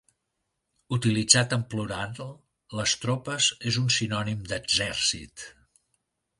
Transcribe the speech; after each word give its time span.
Utilitzat 0.95 1.53
en 1.57 1.65
plural, 1.73 2.17
les 2.81 2.95
tropes 3.03 3.53
és 3.73 3.79
un 3.85 3.95
sinònim 3.99 4.43
d'exèrcit. 4.51 5.49